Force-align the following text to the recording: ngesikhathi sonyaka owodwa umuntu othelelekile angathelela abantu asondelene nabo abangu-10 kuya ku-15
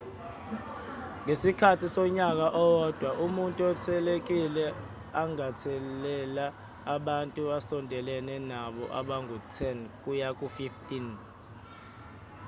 ngesikhathi 1.23 1.87
sonyaka 1.95 2.47
owodwa 2.63 3.09
umuntu 3.25 3.59
othelelekile 3.71 4.65
angathelela 5.21 6.45
abantu 6.95 7.41
asondelene 7.57 8.35
nabo 8.51 8.83
abangu-10 8.99 9.77
kuya 10.01 10.29
ku-15 10.37 11.05